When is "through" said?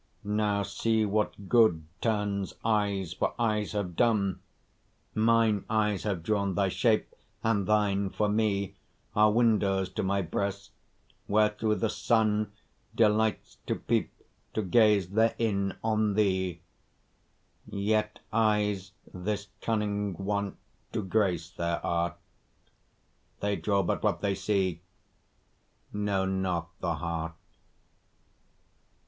11.49-11.75